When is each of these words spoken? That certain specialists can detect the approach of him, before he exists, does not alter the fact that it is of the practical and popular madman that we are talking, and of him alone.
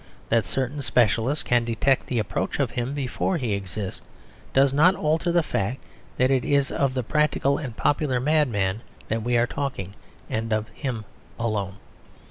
That 0.29 0.45
certain 0.45 0.81
specialists 0.81 1.43
can 1.43 1.63
detect 1.63 2.07
the 2.07 2.17
approach 2.17 2.59
of 2.59 2.71
him, 2.71 2.95
before 2.95 3.37
he 3.37 3.53
exists, 3.53 4.01
does 4.51 4.73
not 4.73 4.95
alter 4.95 5.31
the 5.31 5.43
fact 5.43 5.77
that 6.17 6.31
it 6.31 6.43
is 6.43 6.71
of 6.71 6.95
the 6.95 7.03
practical 7.03 7.59
and 7.59 7.77
popular 7.77 8.19
madman 8.19 8.81
that 9.09 9.21
we 9.21 9.37
are 9.37 9.45
talking, 9.45 9.93
and 10.27 10.51
of 10.51 10.69
him 10.69 11.05
alone. 11.37 11.75